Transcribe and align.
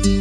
Shalom 0.00 0.16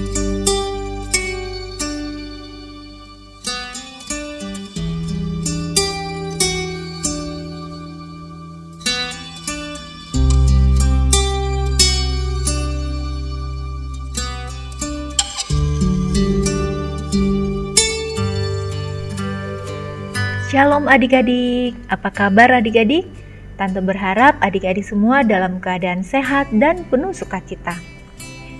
adik-adik, 20.92 21.80
apa 21.88 22.12
kabar 22.12 22.60
adik-adik? 22.60 23.08
Tante 23.56 23.80
berharap 23.80 24.36
adik-adik 24.44 24.84
semua 24.84 25.24
dalam 25.24 25.64
keadaan 25.64 26.04
sehat 26.04 26.52
dan 26.52 26.84
penuh 26.92 27.16
sukacita. 27.16 27.80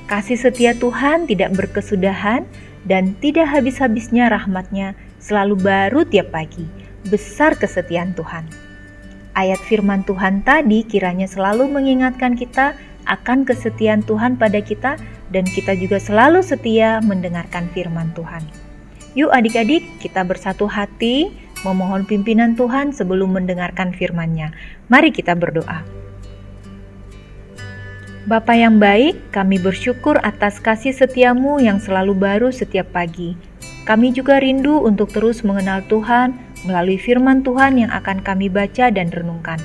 Kasih 0.10 0.42
setia 0.42 0.74
Tuhan 0.74 1.30
tidak 1.30 1.54
berkesudahan 1.54 2.42
dan 2.90 3.14
tidak 3.22 3.46
habis-habisnya 3.46 4.34
rahmatnya 4.34 4.98
selalu 5.22 5.62
baru 5.62 6.02
tiap 6.02 6.34
pagi. 6.34 6.66
Besar 7.14 7.54
kesetiaan 7.54 8.18
Tuhan. 8.18 8.50
Ayat 9.38 9.62
firman 9.70 10.02
Tuhan 10.10 10.42
tadi 10.42 10.82
kiranya 10.82 11.30
selalu 11.30 11.70
mengingatkan 11.70 12.34
kita 12.34 12.74
akan 13.06 13.46
kesetiaan 13.46 14.02
Tuhan 14.02 14.42
pada 14.42 14.58
kita 14.66 14.98
dan 15.30 15.46
kita 15.46 15.78
juga 15.78 16.02
selalu 16.02 16.42
setia 16.42 17.06
mendengarkan 17.06 17.70
firman 17.78 18.10
Tuhan. 18.18 18.42
Yuk 19.14 19.30
adik-adik, 19.30 19.86
kita 20.02 20.26
bersatu 20.26 20.66
hati 20.66 21.30
memohon 21.62 22.10
pimpinan 22.10 22.58
Tuhan 22.58 22.98
sebelum 22.98 23.38
mendengarkan 23.38 23.94
firman-Nya. 23.94 24.58
Mari 24.90 25.14
kita 25.14 25.38
berdoa. 25.38 25.99
Bapa 28.28 28.52
yang 28.52 28.84
baik, 28.84 29.32
kami 29.32 29.64
bersyukur 29.64 30.20
atas 30.28 30.60
kasih 30.60 30.92
setiamu 30.92 31.64
yang 31.64 31.80
selalu 31.80 32.12
baru 32.12 32.52
setiap 32.52 32.92
pagi. 32.92 33.40
Kami 33.88 34.12
juga 34.12 34.44
rindu 34.44 34.84
untuk 34.84 35.16
terus 35.16 35.40
mengenal 35.48 35.88
Tuhan 35.88 36.36
melalui 36.68 37.00
firman 37.00 37.48
Tuhan 37.48 37.80
yang 37.80 37.92
akan 37.96 38.20
kami 38.20 38.52
baca 38.52 38.92
dan 38.92 39.08
renungkan. 39.08 39.58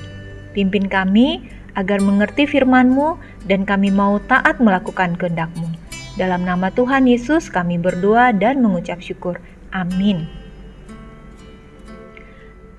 Pimpin 0.54 0.86
kami 0.86 1.42
agar 1.74 1.98
mengerti 1.98 2.46
firman-Mu 2.46 3.18
dan 3.50 3.66
kami 3.66 3.90
mau 3.90 4.22
taat 4.22 4.62
melakukan 4.62 5.18
kehendak-Mu. 5.18 5.66
Dalam 6.14 6.46
nama 6.46 6.70
Tuhan 6.70 7.10
Yesus 7.10 7.50
kami 7.50 7.82
berdoa 7.82 8.30
dan 8.30 8.62
mengucap 8.62 9.02
syukur. 9.02 9.42
Amin. 9.74 10.43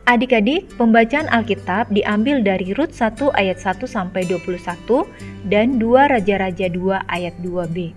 Adik-adik, 0.05 0.69
pembacaan 0.77 1.25
Alkitab 1.33 1.89
diambil 1.89 2.37
dari 2.45 2.77
Rut 2.77 2.93
1 2.93 3.33
ayat 3.33 3.57
1 3.57 3.89
sampai 3.89 4.21
21 4.29 5.01
dan 5.49 5.81
2 5.81 6.13
Raja-raja 6.13 6.69
2 6.69 7.09
ayat 7.09 7.33
2b. 7.41 7.89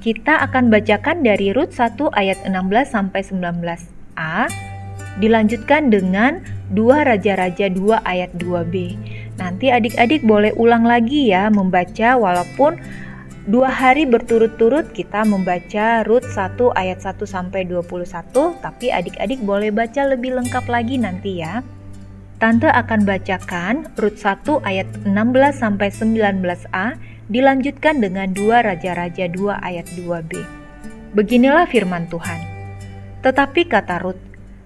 Kita 0.00 0.40
akan 0.48 0.72
bacakan 0.72 1.20
dari 1.20 1.52
Rut 1.52 1.76
1 1.76 2.08
ayat 2.16 2.40
16 2.40 2.56
sampai 2.88 3.20
19a, 3.20 4.48
dilanjutkan 5.20 5.92
dengan 5.92 6.40
2 6.72 7.04
Raja-raja 7.04 7.68
2 7.68 8.00
ayat 8.00 8.32
2b. 8.40 8.96
Nanti 9.36 9.68
adik-adik 9.68 10.24
boleh 10.24 10.56
ulang 10.56 10.88
lagi 10.88 11.36
ya 11.36 11.52
membaca 11.52 12.16
walaupun 12.16 12.80
Dua 13.46 13.70
hari 13.70 14.10
berturut-turut 14.10 14.90
kita 14.90 15.22
membaca 15.22 16.02
Rut 16.02 16.26
1 16.26 16.58
ayat 16.74 16.98
1 16.98 17.14
sampai 17.30 17.62
21, 17.62 18.58
tapi 18.58 18.90
adik-adik 18.90 19.38
boleh 19.38 19.70
baca 19.70 20.02
lebih 20.02 20.34
lengkap 20.34 20.66
lagi 20.66 20.98
nanti 20.98 21.46
ya. 21.46 21.62
Tante 22.42 22.66
akan 22.66 23.06
bacakan 23.06 23.86
Rut 23.94 24.18
1 24.18 24.66
ayat 24.66 24.90
16 25.06 25.62
sampai 25.62 25.88
19a 25.94 26.86
dilanjutkan 27.30 28.02
dengan 28.02 28.34
2 28.34 28.66
Raja-raja 28.66 29.30
2 29.30 29.62
ayat 29.62 29.86
2b. 29.94 30.42
Beginilah 31.14 31.70
firman 31.70 32.10
Tuhan. 32.10 32.42
Tetapi 33.22 33.70
kata 33.70 34.02
Rut, 34.02 34.18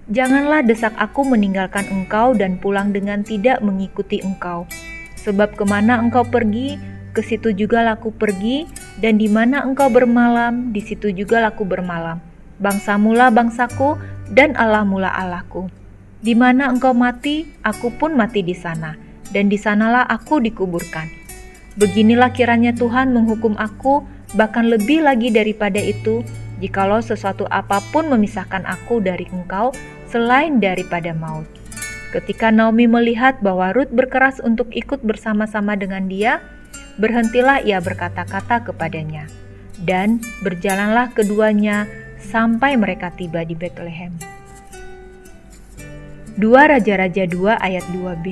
Janganlah 0.09 0.65
desak 0.65 0.97
aku 0.97 1.21
meninggalkan 1.21 1.85
engkau 1.85 2.33
dan 2.33 2.57
pulang 2.57 2.89
dengan 2.89 3.21
tidak 3.21 3.61
mengikuti 3.61 4.25
engkau. 4.25 4.65
Sebab 5.21 5.53
ke 5.53 5.63
mana 5.69 6.01
engkau 6.01 6.25
pergi, 6.25 6.75
ke 7.11 7.21
situ 7.23 7.51
juga 7.51 7.83
laku 7.83 8.15
pergi, 8.15 8.67
dan 9.03 9.19
di 9.19 9.27
mana 9.27 9.63
engkau 9.67 9.91
bermalam, 9.91 10.71
di 10.71 10.79
situ 10.79 11.11
juga 11.11 11.43
laku 11.43 11.67
bermalam. 11.67 12.23
Bangsa 12.57 12.95
mula 12.95 13.27
bangsaku, 13.27 13.99
dan 14.31 14.55
Allah 14.55 14.87
mula 14.87 15.11
Allahku. 15.11 15.67
Di 16.23 16.37
mana 16.37 16.71
engkau 16.71 16.95
mati, 16.95 17.49
aku 17.65 17.91
pun 17.97 18.15
mati 18.15 18.45
di 18.45 18.55
sana, 18.55 18.95
dan 19.35 19.51
di 19.51 19.57
sanalah 19.59 20.07
aku 20.07 20.39
dikuburkan. 20.39 21.09
Beginilah 21.75 22.31
kiranya 22.31 22.71
Tuhan 22.75 23.11
menghukum 23.11 23.55
aku, 23.59 24.03
bahkan 24.35 24.67
lebih 24.71 25.03
lagi 25.03 25.33
daripada 25.33 25.81
itu, 25.81 26.23
jikalau 26.61 27.01
sesuatu 27.01 27.49
apa 27.49 27.81
pun 27.89 28.07
memisahkan 28.07 28.63
aku 28.67 29.01
dari 29.01 29.25
engkau, 29.33 29.73
selain 30.07 30.61
daripada 30.61 31.11
maut. 31.15 31.47
Ketika 32.11 32.51
Naomi 32.51 32.91
melihat 32.91 33.39
bahwa 33.39 33.71
Ruth 33.71 33.89
berkeras 33.95 34.43
untuk 34.43 34.67
ikut 34.75 34.99
bersama-sama 34.99 35.79
dengan 35.79 36.11
dia, 36.11 36.43
berhentilah 37.01 37.65
ia 37.65 37.81
berkata-kata 37.81 38.61
kepadanya, 38.61 39.25
dan 39.81 40.21
berjalanlah 40.45 41.09
keduanya 41.17 41.89
sampai 42.21 42.77
mereka 42.77 43.09
tiba 43.17 43.41
di 43.41 43.57
Bethlehem. 43.57 44.13
2 46.37 46.47
Raja-Raja 46.47 47.25
2 47.27 47.57
ayat 47.57 47.83
2b 47.91 48.25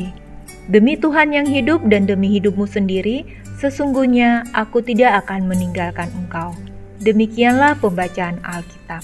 Demi 0.70 0.94
Tuhan 0.94 1.34
yang 1.34 1.50
hidup 1.50 1.82
dan 1.90 2.06
demi 2.06 2.30
hidupmu 2.38 2.70
sendiri, 2.70 3.26
sesungguhnya 3.58 4.46
aku 4.54 4.86
tidak 4.86 5.26
akan 5.26 5.50
meninggalkan 5.50 6.08
engkau. 6.14 6.54
Demikianlah 7.02 7.74
pembacaan 7.82 8.38
Alkitab. 8.46 9.02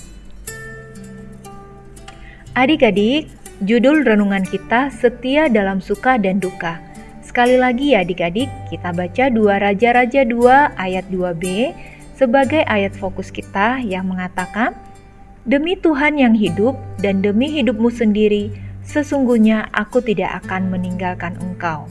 Adik-adik, 2.53 3.34
judul 3.66 4.06
renungan 4.06 4.46
kita 4.46 4.94
setia 4.94 5.50
dalam 5.50 5.82
suka 5.82 6.22
dan 6.22 6.38
duka. 6.38 6.78
Sekali 7.25 7.58
lagi 7.58 7.97
ya 7.97 8.06
adik-adik, 8.06 8.47
kita 8.69 8.94
baca 8.94 9.34
2 9.34 9.66
Raja-Raja 9.66 10.22
2 10.30 10.78
ayat 10.78 11.09
2b 11.09 11.74
sebagai 12.13 12.62
ayat 12.69 12.94
fokus 12.94 13.34
kita 13.34 13.81
yang 13.81 14.06
mengatakan, 14.06 14.78
Demi 15.46 15.78
Tuhan 15.78 16.18
yang 16.18 16.34
hidup 16.34 16.74
dan 17.02 17.22
demi 17.22 17.50
hidupmu 17.50 17.90
sendiri, 17.94 18.50
sesungguhnya 18.81 19.69
aku 19.74 20.02
tidak 20.02 20.46
akan 20.46 20.74
meninggalkan 20.74 21.38
engkau. 21.38 21.85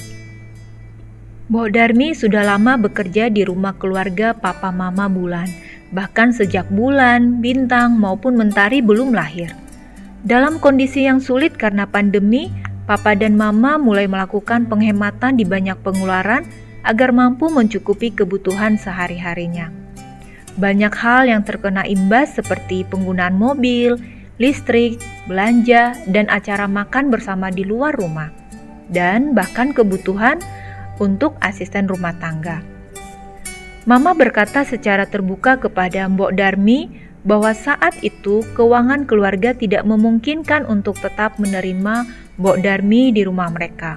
Mbok 1.51 1.71
Darmi 1.71 2.19
sudah 2.19 2.43
lama 2.43 2.75
bekerja 2.75 3.31
di 3.31 3.47
rumah 3.47 3.79
keluarga 3.79 4.35
Papa 4.35 4.75
Mama 4.75 5.07
Bulan, 5.07 5.47
bahkan 5.95 6.35
sejak 6.35 6.67
bulan, 6.67 7.39
bintang, 7.39 7.95
maupun 7.95 8.35
mentari 8.35 8.83
belum 8.83 9.15
lahir. 9.15 9.55
Dalam 10.27 10.59
kondisi 10.59 11.07
yang 11.07 11.23
sulit 11.23 11.55
karena 11.55 11.87
pandemi, 11.87 12.51
Papa 12.85 13.17
dan 13.17 13.41
Mama 13.41 13.81
mulai 13.81 14.05
melakukan 14.05 14.69
penghematan 14.69 15.41
di 15.41 15.45
banyak 15.49 15.81
pengeluaran 15.81 16.45
agar 16.85 17.17
mampu 17.17 17.49
mencukupi 17.49 18.13
kebutuhan 18.13 18.77
sehari-harinya. 18.77 19.73
Banyak 20.61 20.93
hal 20.93 21.25
yang 21.25 21.43
terkena 21.49 21.89
imbas 21.89 22.37
seperti 22.37 22.85
penggunaan 22.85 23.41
mobil, 23.41 23.97
listrik, 24.37 25.01
belanja, 25.25 25.97
dan 26.13 26.29
acara 26.29 26.69
makan 26.69 27.09
bersama 27.09 27.49
di 27.49 27.65
luar 27.65 27.97
rumah, 27.97 28.29
dan 28.93 29.33
bahkan 29.33 29.73
kebutuhan 29.73 30.39
untuk 31.01 31.41
asisten 31.41 31.89
rumah 31.89 32.13
tangga. 32.21 32.61
Mama 33.89 34.13
berkata 34.13 34.61
secara 34.65 35.09
terbuka 35.09 35.57
kepada 35.57 36.05
Mbok 36.05 36.37
Darmi 36.37 36.93
bahwa 37.25 37.57
saat 37.57 37.97
itu 38.05 38.45
keuangan 38.53 39.09
keluarga 39.09 39.57
tidak 39.57 39.89
memungkinkan 39.89 40.69
untuk 40.69 41.01
tetap 41.01 41.41
menerima 41.41 42.05
Mbok 42.35 42.67
Darmi 42.67 43.15
di 43.15 43.23
rumah 43.23 43.47
mereka. 43.55 43.95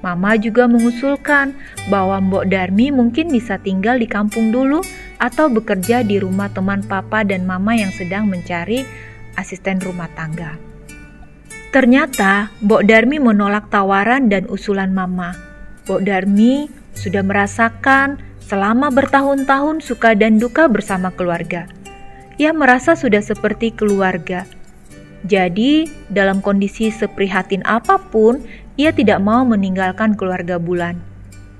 Mama 0.00 0.38
juga 0.38 0.64
mengusulkan 0.70 1.52
bahwa 1.92 2.22
Mbok 2.22 2.48
Darmi 2.48 2.88
mungkin 2.88 3.28
bisa 3.28 3.60
tinggal 3.60 4.00
di 4.00 4.06
kampung 4.08 4.48
dulu 4.54 4.80
atau 5.20 5.50
bekerja 5.50 6.06
di 6.06 6.22
rumah 6.22 6.48
teman 6.48 6.80
papa 6.86 7.26
dan 7.26 7.44
mama 7.44 7.74
yang 7.74 7.90
sedang 7.92 8.30
mencari 8.30 8.86
asisten 9.36 9.82
rumah 9.82 10.08
tangga. 10.16 10.56
Ternyata 11.68 12.48
Mbok 12.64 12.82
Darmi 12.88 13.20
menolak 13.20 13.68
tawaran 13.68 14.32
dan 14.32 14.48
usulan 14.48 14.94
mama. 14.96 15.36
Mbok 15.84 16.00
Darmi 16.08 16.72
sudah 16.96 17.20
merasakan 17.20 18.16
selama 18.40 18.88
bertahun-tahun 18.88 19.84
suka 19.84 20.16
dan 20.16 20.40
duka 20.40 20.72
bersama 20.72 21.12
keluarga. 21.12 21.68
Ia 22.40 22.54
merasa 22.56 22.96
sudah 22.96 23.20
seperti 23.20 23.74
keluarga 23.74 24.48
jadi, 25.26 25.90
dalam 26.14 26.38
kondisi 26.38 26.94
seprihatin 26.94 27.66
apa 27.66 27.98
pun, 27.98 28.38
ia 28.78 28.94
tidak 28.94 29.18
mau 29.18 29.42
meninggalkan 29.42 30.14
keluarga 30.14 30.62
Bulan. 30.62 31.02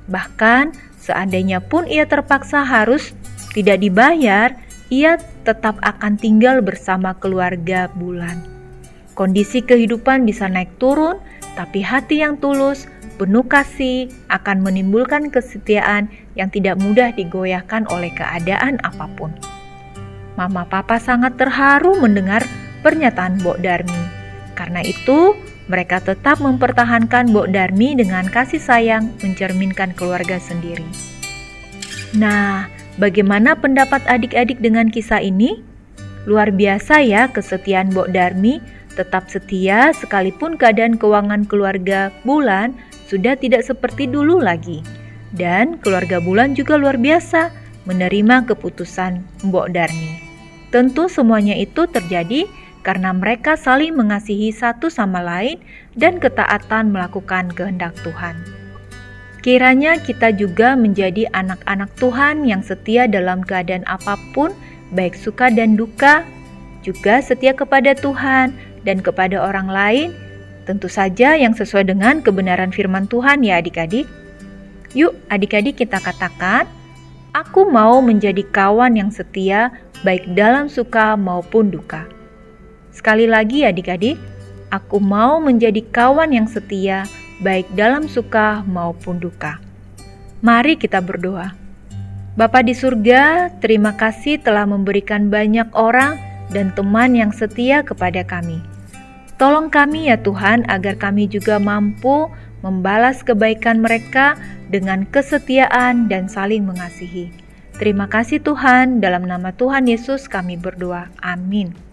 Bahkan, 0.06 0.70
seandainya 1.02 1.58
pun 1.58 1.82
ia 1.90 2.06
terpaksa 2.06 2.62
harus 2.62 3.10
tidak 3.50 3.82
dibayar, 3.82 4.54
ia 4.94 5.18
tetap 5.42 5.82
akan 5.82 6.14
tinggal 6.14 6.62
bersama 6.62 7.18
keluarga 7.18 7.90
Bulan. 7.98 8.38
Kondisi 9.18 9.58
kehidupan 9.58 10.22
bisa 10.22 10.46
naik 10.46 10.70
turun, 10.78 11.18
tapi 11.58 11.82
hati 11.82 12.22
yang 12.22 12.38
tulus, 12.38 12.86
penuh 13.18 13.42
kasih, 13.42 14.06
akan 14.30 14.62
menimbulkan 14.62 15.34
kesetiaan 15.34 16.06
yang 16.38 16.46
tidak 16.54 16.78
mudah 16.78 17.10
digoyahkan 17.10 17.90
oleh 17.90 18.14
keadaan 18.14 18.78
apa 18.86 19.10
pun. 19.18 19.34
Mama 20.38 20.62
Papa 20.70 21.02
sangat 21.02 21.34
terharu 21.34 21.98
mendengar 21.98 22.46
pernyataan 22.80 23.40
Bok 23.42 23.60
Darmi. 23.62 24.02
Karena 24.54 24.82
itu, 24.82 25.38
mereka 25.68 26.00
tetap 26.00 26.40
mempertahankan 26.40 27.30
Bok 27.30 27.52
Darmi 27.52 27.94
dengan 27.94 28.26
kasih 28.26 28.58
sayang 28.58 29.12
mencerminkan 29.20 29.92
keluarga 29.92 30.40
sendiri. 30.40 30.86
Nah, 32.16 32.72
bagaimana 32.96 33.52
pendapat 33.54 34.00
adik-adik 34.08 34.58
dengan 34.64 34.88
kisah 34.88 35.20
ini? 35.20 35.60
Luar 36.24 36.52
biasa 36.52 37.04
ya 37.04 37.28
kesetiaan 37.28 37.92
Bok 37.92 38.10
Darmi, 38.12 38.60
tetap 38.96 39.30
setia 39.30 39.94
sekalipun 39.94 40.58
keadaan 40.58 40.98
keuangan 40.98 41.46
keluarga 41.46 42.10
Bulan 42.26 42.74
sudah 43.06 43.38
tidak 43.38 43.62
seperti 43.62 44.10
dulu 44.10 44.42
lagi. 44.42 44.82
Dan 45.32 45.76
keluarga 45.84 46.18
Bulan 46.18 46.56
juga 46.56 46.80
luar 46.80 46.96
biasa 46.96 47.52
menerima 47.88 48.44
keputusan 48.48 49.24
Mbok 49.48 49.68
Darmi. 49.72 50.20
Tentu 50.68 51.08
semuanya 51.08 51.56
itu 51.56 51.88
terjadi 51.88 52.44
karena 52.86 53.14
mereka 53.14 53.58
saling 53.58 53.94
mengasihi 53.94 54.54
satu 54.54 54.88
sama 54.88 55.22
lain 55.22 55.58
dan 55.98 56.22
ketaatan 56.22 56.94
melakukan 56.94 57.50
kehendak 57.52 57.94
Tuhan. 58.06 58.38
Kiranya 59.38 60.02
kita 60.02 60.34
juga 60.34 60.74
menjadi 60.74 61.30
anak-anak 61.30 61.88
Tuhan 61.96 62.42
yang 62.42 62.60
setia 62.60 63.06
dalam 63.06 63.40
keadaan 63.40 63.86
apa 63.86 64.18
pun, 64.34 64.50
baik 64.92 65.14
suka 65.14 65.48
dan 65.48 65.78
duka, 65.78 66.26
juga 66.82 67.22
setia 67.22 67.54
kepada 67.54 67.94
Tuhan 67.94 68.52
dan 68.82 68.98
kepada 68.98 69.38
orang 69.38 69.70
lain, 69.70 70.08
tentu 70.66 70.90
saja 70.90 71.38
yang 71.38 71.54
sesuai 71.54 71.86
dengan 71.86 72.20
kebenaran 72.20 72.74
firman 72.74 73.06
Tuhan 73.06 73.46
ya 73.46 73.62
adik-adik. 73.62 74.10
Yuk 74.92 75.14
adik-adik 75.30 75.80
kita 75.80 76.02
katakan, 76.02 76.66
Aku 77.36 77.68
mau 77.68 78.02
menjadi 78.02 78.42
kawan 78.50 78.98
yang 78.98 79.12
setia 79.14 79.70
baik 80.02 80.26
dalam 80.34 80.66
suka 80.66 81.14
maupun 81.14 81.70
duka. 81.70 82.17
Sekali 82.98 83.30
lagi 83.30 83.62
adik-adik, 83.62 84.18
aku 84.74 84.98
mau 84.98 85.38
menjadi 85.38 85.86
kawan 85.94 86.34
yang 86.34 86.50
setia 86.50 87.06
baik 87.38 87.70
dalam 87.78 88.10
suka 88.10 88.66
maupun 88.66 89.22
duka. 89.22 89.62
Mari 90.42 90.74
kita 90.74 90.98
berdoa. 90.98 91.54
Bapa 92.34 92.58
di 92.66 92.74
surga, 92.74 93.54
terima 93.62 93.94
kasih 93.94 94.42
telah 94.42 94.66
memberikan 94.66 95.30
banyak 95.30 95.70
orang 95.78 96.18
dan 96.50 96.74
teman 96.74 97.14
yang 97.14 97.30
setia 97.30 97.86
kepada 97.86 98.26
kami. 98.26 98.58
Tolong 99.38 99.70
kami 99.70 100.10
ya 100.10 100.18
Tuhan 100.18 100.66
agar 100.66 100.98
kami 100.98 101.30
juga 101.30 101.62
mampu 101.62 102.26
membalas 102.66 103.22
kebaikan 103.22 103.78
mereka 103.78 104.34
dengan 104.74 105.06
kesetiaan 105.06 106.10
dan 106.10 106.26
saling 106.26 106.66
mengasihi. 106.66 107.30
Terima 107.78 108.10
kasih 108.10 108.42
Tuhan, 108.42 108.98
dalam 108.98 109.22
nama 109.22 109.54
Tuhan 109.54 109.86
Yesus 109.86 110.26
kami 110.26 110.58
berdoa. 110.58 111.06
Amin. 111.22 111.87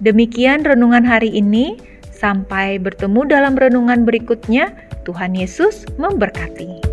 Demikian 0.00 0.64
renungan 0.64 1.04
hari 1.04 1.28
ini. 1.32 1.76
Sampai 2.08 2.76
bertemu 2.76 3.24
dalam 3.28 3.56
renungan 3.56 4.04
berikutnya. 4.04 4.72
Tuhan 5.08 5.32
Yesus 5.32 5.88
memberkati. 5.96 6.89